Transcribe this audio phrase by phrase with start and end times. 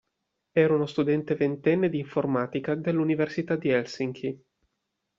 [0.53, 4.43] Era uno studente ventenne di informatica dell'università di Helsinki.